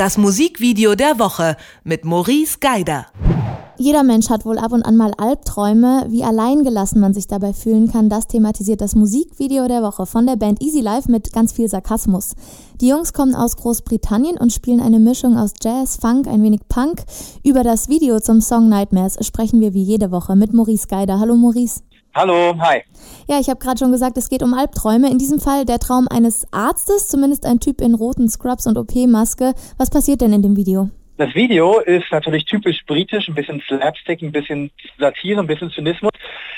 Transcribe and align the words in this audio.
Das 0.00 0.16
Musikvideo 0.16 0.94
der 0.94 1.18
Woche 1.18 1.58
mit 1.84 2.06
Maurice 2.06 2.56
Geider. 2.58 3.08
Jeder 3.76 4.02
Mensch 4.02 4.30
hat 4.30 4.46
wohl 4.46 4.56
ab 4.56 4.72
und 4.72 4.82
an 4.82 4.96
mal 4.96 5.12
Albträume. 5.18 6.06
Wie 6.08 6.24
alleingelassen 6.24 7.02
man 7.02 7.12
sich 7.12 7.26
dabei 7.26 7.52
fühlen 7.52 7.92
kann, 7.92 8.08
das 8.08 8.26
thematisiert 8.26 8.80
das 8.80 8.94
Musikvideo 8.94 9.68
der 9.68 9.82
Woche 9.82 10.06
von 10.06 10.26
der 10.26 10.36
Band 10.36 10.62
Easy 10.62 10.80
Life 10.80 11.10
mit 11.10 11.34
ganz 11.34 11.52
viel 11.52 11.68
Sarkasmus. 11.68 12.32
Die 12.80 12.88
Jungs 12.88 13.12
kommen 13.12 13.34
aus 13.34 13.56
Großbritannien 13.58 14.38
und 14.38 14.54
spielen 14.54 14.80
eine 14.80 15.00
Mischung 15.00 15.36
aus 15.36 15.52
Jazz, 15.62 15.98
Funk, 16.00 16.26
ein 16.28 16.42
wenig 16.42 16.62
Punk. 16.70 17.02
Über 17.44 17.62
das 17.62 17.90
Video 17.90 18.20
zum 18.20 18.40
Song 18.40 18.70
Nightmares 18.70 19.18
sprechen 19.20 19.60
wir 19.60 19.74
wie 19.74 19.82
jede 19.82 20.10
Woche 20.10 20.34
mit 20.34 20.54
Maurice 20.54 20.86
Geider. 20.88 21.20
Hallo 21.20 21.36
Maurice. 21.36 21.82
Hallo, 22.12 22.56
hi. 22.58 22.82
Ja, 23.28 23.38
ich 23.38 23.48
habe 23.48 23.60
gerade 23.60 23.78
schon 23.78 23.92
gesagt, 23.92 24.16
es 24.16 24.28
geht 24.28 24.42
um 24.42 24.52
Albträume. 24.52 25.08
In 25.08 25.18
diesem 25.18 25.38
Fall 25.38 25.64
der 25.64 25.78
Traum 25.78 26.08
eines 26.08 26.44
Arztes, 26.52 27.06
zumindest 27.06 27.46
ein 27.46 27.60
Typ 27.60 27.80
in 27.80 27.94
roten 27.94 28.28
Scrubs 28.28 28.66
und 28.66 28.76
OP-Maske. 28.76 29.54
Was 29.78 29.90
passiert 29.90 30.20
denn 30.20 30.32
in 30.32 30.42
dem 30.42 30.56
Video? 30.56 30.90
Das 31.18 31.32
Video 31.36 31.78
ist 31.78 32.10
natürlich 32.10 32.46
typisch 32.46 32.84
britisch, 32.84 33.28
ein 33.28 33.36
bisschen 33.36 33.62
Slapstick, 33.68 34.22
ein 34.22 34.32
bisschen 34.32 34.72
Satire, 34.98 35.38
ein 35.38 35.46
bisschen 35.46 35.70
Zynismus. 35.70 36.10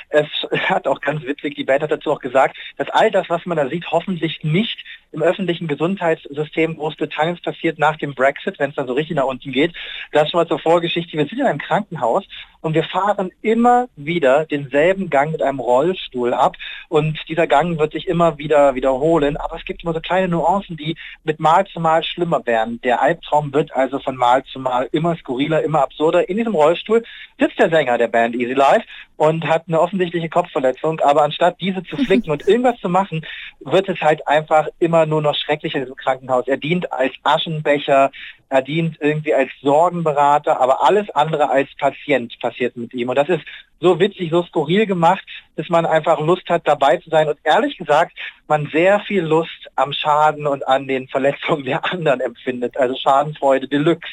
Es 0.09 0.27
hat 0.71 0.89
auch 0.89 1.03
ganz 1.03 1.23
witzig, 1.25 1.55
die 1.57 1.65
Band 1.65 1.83
hat 1.83 1.91
dazu 1.91 2.13
auch 2.13 2.21
gesagt, 2.21 2.57
dass 2.79 2.89
all 2.89 3.11
das, 3.11 3.29
was 3.29 3.45
man 3.45 3.59
da 3.59 3.69
sieht, 3.69 3.85
hoffentlich 3.91 4.43
nicht 4.43 4.79
im 5.13 5.23
öffentlichen 5.23 5.69
Gesundheitssystem 5.69 6.77
Großbritanniens 6.77 7.41
passiert 7.41 7.79
nach 7.79 7.97
dem 7.97 8.15
Brexit, 8.15 8.59
wenn 8.59 8.71
es 8.71 8.77
dann 8.77 8.87
so 8.87 8.95
richtig 8.95 9.17
nach 9.17 9.25
unten 9.25 9.53
geht. 9.53 9.73
Das 10.11 10.31
schon 10.31 10.39
mal 10.39 10.49
zur 10.49 10.59
Vorgeschichte. 10.59 11.17
Wir 11.17 11.27
sind 11.27 11.39
in 11.39 11.47
einem 11.47 11.59
Krankenhaus 11.59 12.25
und 12.63 12.75
wir 12.75 12.85
fahren 12.85 13.31
immer 13.43 13.89
wieder 13.97 14.47
denselben 14.47 15.11
Gang 15.11 15.33
mit 15.33 15.43
einem 15.43 15.61
Rollstuhl 15.61 16.33
ab 16.33 16.57
und 16.89 17.19
dieser 17.29 17.47
Gang 17.47 17.79
wird 17.79 17.93
sich 17.93 18.07
immer 18.07 18.39
wieder 18.39 18.75
wiederholen, 18.75 19.37
aber 19.37 19.57
es 19.57 19.65
gibt 19.65 19.83
immer 19.83 19.93
so 19.93 20.01
kleine 20.01 20.29
Nuancen, 20.29 20.77
die 20.77 20.97
mit 21.25 21.41
Mal 21.41 21.67
zu 21.67 21.81
Mal 21.81 22.05
schlimmer 22.05 22.47
werden. 22.47 22.81
Der 22.83 23.03
Albtraum 23.03 23.53
wird 23.53 23.75
also 23.75 23.99
von 23.99 24.17
Mal 24.17 24.45
zu 24.45 24.61
Mal 24.61 24.89
immer 24.93 25.17
skurriler, 25.17 25.63
immer 25.63 25.83
absurder. 25.83 26.29
In 26.29 26.37
diesem 26.37 26.55
Rollstuhl 26.55 27.03
sitzt 27.39 27.59
der 27.59 27.71
Sänger 27.71 27.99
der 27.99 28.09
Band 28.09 28.37
Easy 28.37 28.55
Life 28.55 28.87
und 29.17 29.47
hat 29.47 29.65
eine 29.67 29.81
offensichtliche 29.81 30.29
Kopfverletzung, 30.29 31.01
aber 31.01 31.23
anstatt 31.23 31.61
diese 31.61 31.83
zu 31.83 31.97
flicken 31.97 32.31
und 32.33 32.47
irgendwas 32.47 32.79
zu 32.81 32.89
machen, 32.89 33.27
wird 33.61 33.89
es 33.89 34.01
halt 34.01 34.27
einfach 34.29 34.69
immer 34.79 35.02
nur 35.07 35.23
noch 35.23 35.35
schrecklicher 35.35 35.79
in 35.79 35.85
diesem 35.85 35.97
Krankenhaus. 35.97 36.47
Er 36.47 36.57
dient 36.57 36.93
als 36.93 37.13
Aschenbecher, 37.23 38.11
er 38.49 38.63
dient 38.63 38.99
irgendwie 39.01 39.35
als 39.35 39.51
Sorgenberater, 39.63 40.61
aber 40.61 40.85
alles 40.85 41.09
andere 41.11 41.51
als 41.51 41.69
Patient 41.79 42.33
passiert 42.41 42.77
mit 42.77 42.93
ihm. 42.95 43.09
Und 43.09 43.17
das 43.17 43.29
ist 43.29 43.43
so 43.81 43.99
witzig, 43.99 44.31
so 44.31 44.43
skurril 44.43 44.87
gemacht, 44.87 45.25
dass 45.57 45.69
man 45.69 45.87
einfach 45.87 46.21
Lust 46.21 46.49
hat, 46.49 46.67
dabei 46.67 46.99
zu 46.99 47.11
sein. 47.11 47.29
Und 47.29 47.39
ehrlich 47.45 47.77
gesagt, 47.77 48.13
man 48.49 48.69
sehr 48.73 49.01
viel 49.01 49.23
Lust 49.23 49.69
am 49.77 49.93
Schaden 49.93 50.47
und 50.47 50.67
an 50.67 50.87
den 50.87 51.09
Verletzungen 51.09 51.65
der 51.65 51.85
anderen 51.93 52.21
empfindet. 52.21 52.77
Also 52.77 52.95
Schadenfreude 52.97 53.69
Deluxe. 53.69 54.09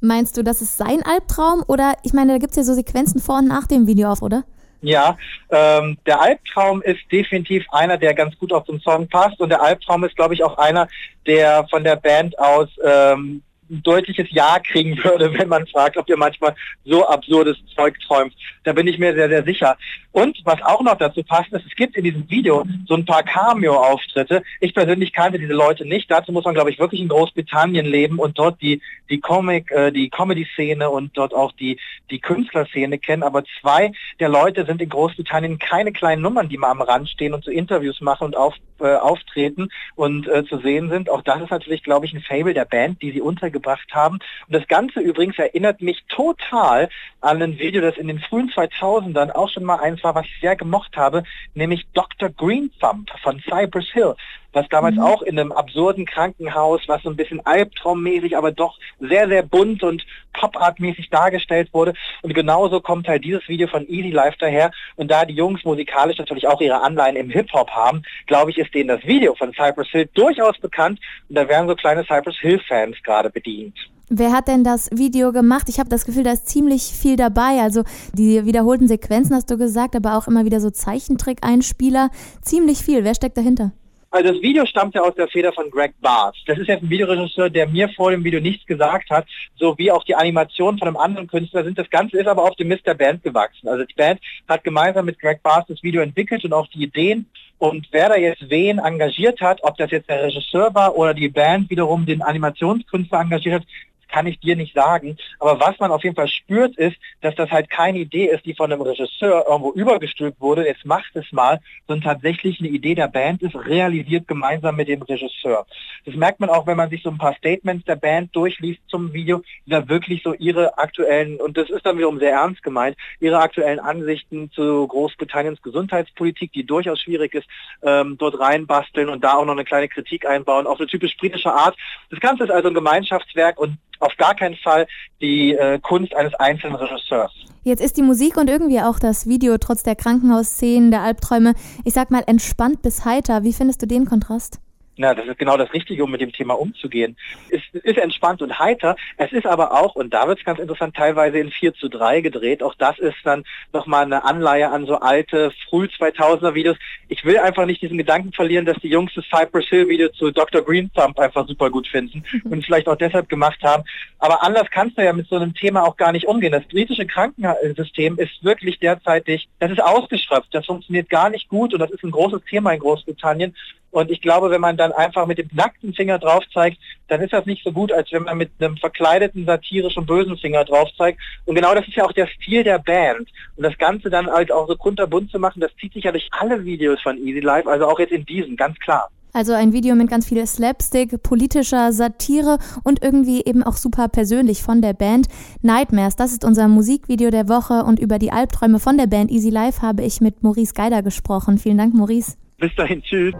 Meinst 0.00 0.36
du, 0.36 0.42
das 0.42 0.60
ist 0.60 0.76
sein 0.76 1.02
Albtraum? 1.04 1.62
Oder 1.68 1.94
ich 2.02 2.12
meine, 2.12 2.32
da 2.32 2.38
gibt 2.38 2.50
es 2.50 2.56
ja 2.56 2.64
so 2.64 2.74
Sequenzen 2.74 3.20
vor 3.20 3.38
und 3.38 3.46
nach 3.46 3.68
dem 3.68 3.86
Video 3.86 4.10
auf, 4.10 4.20
oder? 4.20 4.44
Ja, 4.82 5.16
ähm, 5.50 5.96
der 6.06 6.20
Albtraum 6.20 6.82
ist 6.82 7.00
definitiv 7.10 7.64
einer, 7.70 7.96
der 7.96 8.14
ganz 8.14 8.36
gut 8.36 8.52
auf 8.52 8.64
den 8.64 8.80
Song 8.80 9.08
passt. 9.08 9.40
Und 9.40 9.50
der 9.50 9.62
Albtraum 9.62 10.04
ist, 10.04 10.16
glaube 10.16 10.34
ich, 10.34 10.42
auch 10.42 10.58
einer, 10.58 10.88
der 11.24 11.66
von 11.70 11.84
der 11.84 11.96
Band 11.96 12.36
aus 12.38 12.68
ähm, 12.84 13.42
ein 13.72 13.82
deutliches 13.82 14.28
Ja 14.30 14.58
kriegen 14.60 14.96
würde, 15.02 15.32
wenn 15.34 15.48
man 15.48 15.66
fragt, 15.66 15.96
ob 15.96 16.08
ihr 16.08 16.16
manchmal 16.16 16.54
so 16.84 17.06
absurdes 17.06 17.56
Zeug 17.74 17.96
träumt. 18.06 18.34
Da 18.64 18.72
bin 18.72 18.86
ich 18.86 18.98
mir 18.98 19.14
sehr, 19.14 19.28
sehr 19.28 19.44
sicher. 19.44 19.76
Und 20.12 20.38
was 20.44 20.60
auch 20.62 20.82
noch 20.82 20.98
dazu 20.98 21.22
passt, 21.22 21.52
ist, 21.52 21.64
es 21.66 21.74
gibt 21.74 21.96
in 21.96 22.04
diesem 22.04 22.28
Video 22.28 22.64
so 22.86 22.94
ein 22.94 23.06
paar 23.06 23.22
Cameo-Auftritte. 23.22 24.42
Ich 24.60 24.74
persönlich 24.74 25.12
kannte 25.12 25.38
diese 25.38 25.54
Leute 25.54 25.86
nicht. 25.86 26.10
Dazu 26.10 26.32
muss 26.32 26.44
man, 26.44 26.54
glaube 26.54 26.70
ich, 26.70 26.78
wirklich 26.78 27.00
in 27.00 27.08
Großbritannien 27.08 27.86
leben 27.86 28.18
und 28.18 28.38
dort 28.38 28.60
die, 28.60 28.82
die 29.08 29.20
Comic, 29.20 29.70
äh, 29.70 29.90
die 29.90 30.10
Comedy-Szene 30.10 30.90
und 30.90 31.16
dort 31.16 31.32
auch 31.32 31.52
die, 31.52 31.78
die 32.10 32.18
Künstlerszene 32.18 32.98
kennen. 32.98 33.22
Aber 33.22 33.42
zwei 33.60 33.92
der 34.20 34.28
Leute 34.28 34.66
sind 34.66 34.82
in 34.82 34.90
Großbritannien 34.90 35.58
keine 35.58 35.92
kleinen 35.92 36.20
Nummern, 36.20 36.50
die 36.50 36.58
mal 36.58 36.70
am 36.70 36.82
Rand 36.82 37.08
stehen 37.08 37.32
und 37.32 37.44
so 37.44 37.50
Interviews 37.50 38.02
machen 38.02 38.26
und 38.26 38.36
auf, 38.36 38.54
äh, 38.80 38.94
auftreten 38.96 39.70
und 39.96 40.28
äh, 40.28 40.44
zu 40.44 40.58
sehen 40.58 40.90
sind. 40.90 41.08
Auch 41.08 41.22
das 41.22 41.40
ist 41.40 41.50
natürlich, 41.50 41.82
glaube 41.82 42.04
ich, 42.04 42.12
ein 42.12 42.20
Fable 42.20 42.52
der 42.52 42.66
Band, 42.66 43.00
die 43.00 43.12
sie 43.12 43.22
untergebracht 43.22 43.61
haben. 43.92 44.18
Und 44.46 44.54
das 44.54 44.66
Ganze 44.68 45.00
übrigens 45.00 45.38
erinnert 45.38 45.80
mich 45.80 46.04
total 46.08 46.88
an 47.20 47.42
ein 47.42 47.58
Video, 47.58 47.80
das 47.80 47.96
in 47.96 48.08
den 48.08 48.20
frühen 48.20 48.50
2000ern 48.50 49.30
auch 49.30 49.48
schon 49.48 49.64
mal 49.64 49.76
eins 49.76 50.02
war, 50.04 50.14
was 50.14 50.26
ich 50.26 50.40
sehr 50.40 50.56
gemocht 50.56 50.96
habe, 50.96 51.22
nämlich 51.54 51.86
Dr. 51.94 52.30
Green 52.30 52.70
Thumb 52.80 53.10
von 53.22 53.40
Cypress 53.48 53.90
Hill, 53.92 54.14
was 54.52 54.68
damals 54.68 54.96
mhm. 54.96 55.02
auch 55.02 55.22
in 55.22 55.38
einem 55.38 55.52
absurden 55.52 56.06
Krankenhaus, 56.06 56.80
was 56.86 57.02
so 57.02 57.10
ein 57.10 57.16
bisschen 57.16 57.44
albtraummäßig, 57.44 58.36
aber 58.36 58.52
doch 58.52 58.78
sehr, 59.00 59.28
sehr 59.28 59.42
bunt 59.42 59.82
und 59.82 60.04
Pop-Art-mäßig 60.32 61.10
dargestellt 61.10 61.68
wurde. 61.72 61.94
Und 62.22 62.34
genauso 62.34 62.80
kommt 62.80 63.08
halt 63.08 63.24
dieses 63.24 63.46
Video 63.48 63.68
von 63.68 63.88
Easy 63.88 64.10
Life 64.10 64.36
daher. 64.38 64.70
Und 64.96 65.10
da 65.10 65.24
die 65.24 65.34
Jungs 65.34 65.64
musikalisch 65.64 66.18
natürlich 66.18 66.46
auch 66.48 66.60
ihre 66.60 66.82
Anleihen 66.82 67.16
im 67.16 67.30
Hip-Hop 67.30 67.70
haben, 67.70 68.02
glaube 68.26 68.50
ich, 68.50 68.58
ist 68.58 68.74
denen 68.74 68.88
das 68.88 69.04
Video 69.04 69.34
von 69.34 69.52
Cypress 69.52 69.88
Hill 69.88 70.08
durchaus 70.14 70.58
bekannt. 70.58 71.00
Und 71.28 71.36
da 71.36 71.48
werden 71.48 71.68
so 71.68 71.74
kleine 71.74 72.04
Cypress 72.04 72.36
Hill-Fans 72.40 72.96
gerade 73.02 73.30
bedient. 73.30 73.76
Wer 74.14 74.32
hat 74.32 74.46
denn 74.46 74.62
das 74.62 74.90
Video 74.92 75.32
gemacht? 75.32 75.70
Ich 75.70 75.78
habe 75.78 75.88
das 75.88 76.04
Gefühl, 76.04 76.24
da 76.24 76.32
ist 76.32 76.46
ziemlich 76.46 76.82
viel 76.82 77.16
dabei. 77.16 77.60
Also 77.62 77.82
die 78.12 78.44
wiederholten 78.44 78.86
Sequenzen 78.86 79.34
hast 79.34 79.50
du 79.50 79.56
gesagt, 79.56 79.96
aber 79.96 80.18
auch 80.18 80.26
immer 80.28 80.44
wieder 80.44 80.60
so 80.60 80.68
Zeichentrick-Einspieler. 80.68 82.10
Ziemlich 82.42 82.80
viel. 82.80 83.04
Wer 83.04 83.14
steckt 83.14 83.38
dahinter? 83.38 83.72
Also 84.12 84.30
das 84.30 84.42
Video 84.42 84.66
stammt 84.66 84.94
ja 84.94 85.00
aus 85.00 85.14
der 85.14 85.26
Feder 85.26 85.54
von 85.54 85.70
Greg 85.70 85.94
Barth. 86.02 86.36
Das 86.46 86.58
ist 86.58 86.68
jetzt 86.68 86.82
ein 86.82 86.90
Videoregisseur, 86.90 87.48
der 87.48 87.66
mir 87.66 87.88
vor 87.88 88.10
dem 88.10 88.22
Video 88.22 88.40
nichts 88.40 88.66
gesagt 88.66 89.08
hat, 89.08 89.26
so 89.56 89.76
wie 89.78 89.90
auch 89.90 90.04
die 90.04 90.14
Animation 90.14 90.78
von 90.78 90.86
einem 90.86 90.98
anderen 90.98 91.28
Künstler 91.28 91.64
sind. 91.64 91.78
Das 91.78 91.88
Ganze 91.88 92.18
ist 92.18 92.26
aber 92.26 92.42
auf 92.42 92.54
dem 92.56 92.68
Mist 92.68 92.86
der 92.86 92.92
Band 92.92 93.22
gewachsen. 93.22 93.68
Also 93.68 93.84
die 93.84 93.94
Band 93.94 94.20
hat 94.46 94.64
gemeinsam 94.64 95.06
mit 95.06 95.18
Greg 95.18 95.42
Barth 95.42 95.64
das 95.70 95.82
Video 95.82 96.02
entwickelt 96.02 96.44
und 96.44 96.52
auch 96.52 96.66
die 96.66 96.82
Ideen. 96.82 97.24
Und 97.56 97.88
wer 97.90 98.10
da 98.10 98.16
jetzt 98.16 98.50
wen 98.50 98.78
engagiert 98.78 99.40
hat, 99.40 99.60
ob 99.62 99.78
das 99.78 99.90
jetzt 99.90 100.10
der 100.10 100.24
Regisseur 100.24 100.74
war 100.74 100.94
oder 100.94 101.14
die 101.14 101.30
Band 101.30 101.70
wiederum 101.70 102.04
den 102.04 102.20
Animationskünstler 102.20 103.20
engagiert 103.20 103.62
hat, 103.62 103.68
kann 104.12 104.26
ich 104.26 104.38
dir 104.38 104.54
nicht 104.54 104.74
sagen. 104.74 105.16
Aber 105.40 105.58
was 105.58 105.78
man 105.80 105.90
auf 105.90 106.04
jeden 106.04 106.14
Fall 106.14 106.28
spürt, 106.28 106.76
ist, 106.76 106.96
dass 107.20 107.34
das 107.34 107.50
halt 107.50 107.70
keine 107.70 107.98
Idee 107.98 108.26
ist, 108.26 108.44
die 108.44 108.54
von 108.54 108.72
einem 108.72 108.82
Regisseur 108.82 109.46
irgendwo 109.48 109.72
übergestülpt 109.72 110.40
wurde, 110.40 110.66
jetzt 110.66 110.84
macht 110.84 111.16
es 111.16 111.32
mal, 111.32 111.58
sondern 111.88 112.14
tatsächlich 112.14 112.60
eine 112.60 112.68
Idee 112.68 112.94
der 112.94 113.08
Band 113.08 113.42
ist, 113.42 113.56
realisiert 113.56 114.28
gemeinsam 114.28 114.76
mit 114.76 114.88
dem 114.88 115.02
Regisseur. 115.02 115.66
Das 116.04 116.14
merkt 116.14 116.40
man 116.40 116.50
auch, 116.50 116.66
wenn 116.66 116.76
man 116.76 116.90
sich 116.90 117.02
so 117.02 117.10
ein 117.10 117.18
paar 117.18 117.34
Statements 117.34 117.84
der 117.86 117.96
Band 117.96 118.34
durchliest 118.36 118.80
zum 118.88 119.12
Video, 119.12 119.42
die 119.66 119.70
da 119.70 119.88
wirklich 119.88 120.22
so 120.22 120.34
ihre 120.34 120.78
aktuellen, 120.78 121.40
und 121.40 121.56
das 121.56 121.70
ist 121.70 121.86
dann 121.86 121.96
wiederum 121.96 122.18
sehr 122.18 122.32
ernst 122.32 122.62
gemeint, 122.62 122.96
ihre 123.20 123.38
aktuellen 123.38 123.80
Ansichten 123.80 124.50
zu 124.52 124.86
Großbritanniens 124.86 125.62
Gesundheitspolitik, 125.62 126.52
die 126.52 126.64
durchaus 126.64 127.00
schwierig 127.00 127.34
ist, 127.34 127.48
ähm, 127.82 128.16
dort 128.18 128.38
reinbasteln 128.38 129.08
und 129.08 129.24
da 129.24 129.34
auch 129.34 129.44
noch 129.44 129.52
eine 129.52 129.64
kleine 129.64 129.88
Kritik 129.88 130.26
einbauen, 130.26 130.66
auf 130.66 130.78
eine 130.78 130.88
typisch 130.88 131.16
britische 131.16 131.52
Art. 131.52 131.76
Das 132.10 132.20
Ganze 132.20 132.44
ist 132.44 132.50
also 132.50 132.68
ein 132.68 132.74
Gemeinschaftswerk 132.74 133.58
und 133.58 133.78
auf 134.02 134.16
gar 134.16 134.34
keinen 134.34 134.56
Fall 134.56 134.86
die 135.20 135.54
äh, 135.54 135.78
Kunst 135.80 136.14
eines 136.14 136.34
einzelnen 136.34 136.76
Regisseurs. 136.76 137.32
Jetzt 137.64 137.82
ist 137.82 137.96
die 137.96 138.02
Musik 138.02 138.36
und 138.36 138.50
irgendwie 138.50 138.80
auch 138.80 138.98
das 138.98 139.28
Video 139.28 139.56
trotz 139.58 139.84
der 139.84 139.94
Krankenhausszenen, 139.94 140.90
der 140.90 141.02
Albträume, 141.02 141.54
ich 141.84 141.94
sag 141.94 142.10
mal 142.10 142.24
entspannt 142.26 142.82
bis 142.82 143.04
heiter. 143.04 143.44
Wie 143.44 143.52
findest 143.52 143.82
du 143.82 143.86
den 143.86 144.04
Kontrast? 144.04 144.58
Na, 145.02 145.14
das 145.14 145.26
ist 145.26 145.38
genau 145.38 145.56
das 145.56 145.72
Richtige, 145.72 146.04
um 146.04 146.12
mit 146.12 146.20
dem 146.20 146.30
Thema 146.30 146.54
umzugehen. 146.54 147.16
Es 147.50 147.60
ist 147.72 147.98
entspannt 147.98 148.40
und 148.40 148.60
heiter. 148.60 148.94
Es 149.16 149.32
ist 149.32 149.46
aber 149.46 149.72
auch, 149.72 149.96
und 149.96 150.14
da 150.14 150.28
wird 150.28 150.38
es 150.38 150.44
ganz 150.44 150.60
interessant, 150.60 150.94
teilweise 150.94 151.38
in 151.40 151.50
4 151.50 151.74
zu 151.74 151.88
3 151.88 152.20
gedreht. 152.20 152.62
Auch 152.62 152.76
das 152.76 153.00
ist 153.00 153.16
dann 153.24 153.42
nochmal 153.72 154.04
eine 154.04 154.24
Anleihe 154.24 154.70
an 154.70 154.86
so 154.86 155.00
alte, 155.00 155.50
früh 155.68 155.86
2000er 155.86 156.54
Videos. 156.54 156.76
Ich 157.08 157.24
will 157.24 157.36
einfach 157.38 157.66
nicht 157.66 157.82
diesen 157.82 157.98
Gedanken 157.98 158.32
verlieren, 158.32 158.64
dass 158.64 158.76
die 158.76 158.90
Jungs 158.90 159.10
das 159.16 159.24
Cypress 159.24 159.66
Hill 159.70 159.88
Video 159.88 160.08
zu 160.10 160.30
Dr. 160.30 160.62
Green 160.62 160.88
Thumb 160.92 161.18
einfach 161.18 161.48
super 161.48 161.68
gut 161.68 161.88
finden 161.88 162.22
und 162.44 162.64
vielleicht 162.64 162.86
auch 162.86 162.94
deshalb 162.94 163.28
gemacht 163.28 163.60
haben. 163.64 163.82
Aber 164.20 164.44
anders 164.44 164.70
kannst 164.70 164.96
du 164.98 165.02
ja 165.02 165.12
mit 165.12 165.26
so 165.26 165.34
einem 165.34 165.52
Thema 165.52 165.82
auch 165.82 165.96
gar 165.96 166.12
nicht 166.12 166.28
umgehen. 166.28 166.52
Das 166.52 166.68
britische 166.68 167.06
Krankensystem 167.06 168.20
ist 168.20 168.44
wirklich 168.44 168.78
derzeitig, 168.78 169.48
das 169.58 169.72
ist 169.72 169.82
ausgeschöpft. 169.82 170.54
Das 170.54 170.64
funktioniert 170.64 171.10
gar 171.10 171.28
nicht 171.28 171.48
gut 171.48 171.74
und 171.74 171.80
das 171.80 171.90
ist 171.90 172.04
ein 172.04 172.12
großes 172.12 172.42
Thema 172.48 172.70
in 172.70 172.78
Großbritannien. 172.78 173.56
Und 173.92 174.10
ich 174.10 174.20
glaube, 174.20 174.50
wenn 174.50 174.60
man 174.60 174.76
dann 174.76 174.90
einfach 174.92 175.26
mit 175.26 175.38
dem 175.38 175.48
nackten 175.52 175.94
Finger 175.94 176.18
drauf 176.18 176.42
zeigt, 176.52 176.78
dann 177.08 177.20
ist 177.20 177.32
das 177.32 177.46
nicht 177.46 177.62
so 177.62 177.70
gut, 177.70 177.92
als 177.92 178.10
wenn 178.10 178.24
man 178.24 178.38
mit 178.38 178.50
einem 178.58 178.76
verkleideten, 178.78 179.44
satirischen, 179.44 180.06
bösen 180.06 180.36
Finger 180.38 180.64
drauf 180.64 180.88
zeigt. 180.96 181.20
Und 181.44 181.54
genau 181.54 181.74
das 181.74 181.86
ist 181.86 181.96
ja 181.96 182.04
auch 182.04 182.12
der 182.12 182.26
Stil 182.26 182.64
der 182.64 182.78
Band. 182.78 183.28
Und 183.56 183.62
das 183.62 183.76
Ganze 183.76 184.08
dann 184.08 184.28
halt 184.28 184.50
auch 184.50 184.66
so 184.66 184.76
kunterbunt 184.76 185.30
zu 185.30 185.38
machen, 185.38 185.60
das 185.60 185.70
zieht 185.78 185.92
sich 185.92 186.04
ja 186.04 186.10
durch 186.10 186.28
alle 186.32 186.64
Videos 186.64 187.00
von 187.02 187.18
Easy 187.18 187.40
Life, 187.40 187.70
also 187.70 187.86
auch 187.86 187.98
jetzt 187.98 188.12
in 188.12 188.24
diesen, 188.24 188.56
ganz 188.56 188.78
klar. 188.78 189.08
Also 189.34 189.52
ein 189.54 189.72
Video 189.72 189.94
mit 189.94 190.10
ganz 190.10 190.26
viel 190.26 190.46
Slapstick, 190.46 191.22
politischer 191.22 191.92
Satire 191.92 192.58
und 192.84 193.02
irgendwie 193.02 193.42
eben 193.44 193.62
auch 193.62 193.76
super 193.76 194.08
persönlich 194.08 194.62
von 194.62 194.82
der 194.82 194.92
Band. 194.92 195.26
Nightmares, 195.62 196.16
das 196.16 196.32
ist 196.32 196.44
unser 196.44 196.68
Musikvideo 196.68 197.30
der 197.30 197.48
Woche 197.48 197.84
und 197.84 197.98
über 197.98 198.18
die 198.18 198.30
Albträume 198.30 198.78
von 198.78 198.98
der 198.98 199.06
Band 199.06 199.30
Easy 199.30 199.48
Life 199.48 199.80
habe 199.80 200.02
ich 200.02 200.20
mit 200.20 200.42
Maurice 200.42 200.74
Geider 200.74 201.02
gesprochen. 201.02 201.56
Vielen 201.56 201.78
Dank, 201.78 201.94
Maurice. 201.94 202.36
Bis 202.62 202.72
dahin, 202.76 203.02
tschüss. 203.02 203.34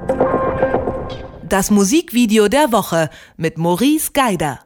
Das 1.48 1.70
Musikvideo 1.70 2.48
der 2.48 2.72
Woche 2.72 3.08
mit 3.36 3.56
Maurice 3.56 4.10
Geider. 4.12 4.58